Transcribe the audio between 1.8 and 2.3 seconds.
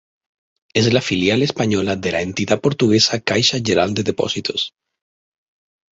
de la